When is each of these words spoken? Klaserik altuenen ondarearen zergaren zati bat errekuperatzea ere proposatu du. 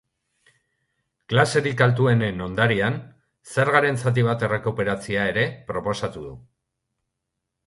Klaserik 1.33 1.83
altuenen 1.87 2.41
ondarearen 2.47 2.97
zergaren 3.57 4.01
zati 4.07 4.25
bat 4.31 4.47
errekuperatzea 4.49 5.29
ere 5.35 5.45
proposatu 5.69 6.25
du. 6.31 6.35